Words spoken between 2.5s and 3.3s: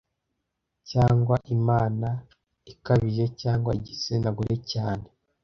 ikabije